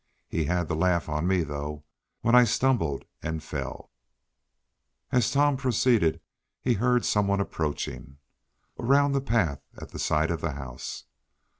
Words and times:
He 0.27 0.45
had 0.45 0.67
the 0.67 0.75
laugh 0.75 1.07
on 1.07 1.27
me, 1.27 1.43
though, 1.43 1.83
when 2.21 2.33
I 2.33 2.43
stumbled 2.43 3.05
and 3.21 3.43
fell." 3.43 3.91
As 5.11 5.29
Tom 5.29 5.57
proceeded 5.57 6.19
he 6.59 6.73
heard 6.73 7.05
some 7.05 7.27
one 7.27 7.39
approaching, 7.39 8.17
around 8.79 9.11
the 9.11 9.21
path 9.21 9.61
at 9.79 9.89
the 9.89 9.99
side 9.99 10.31
of 10.31 10.41
the 10.41 10.53
house. 10.53 11.03